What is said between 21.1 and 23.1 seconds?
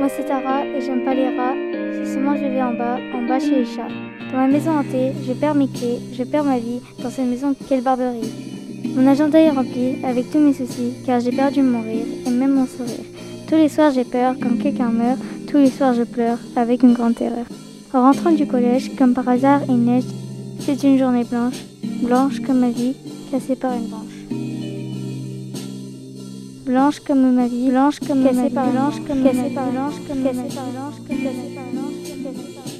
blanche, blanche comme ma vie,